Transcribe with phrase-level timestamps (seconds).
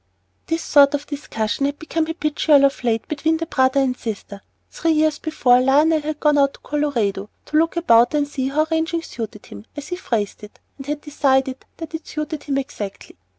[0.47, 4.41] This sort of discussion had become habitual of late between the brother and sister.
[4.71, 8.65] Three years before, Lionel had gone out to Colorado, to "look about and see how
[8.71, 13.15] ranching suited him," as he phrased it, and had decided that it suited him exactly.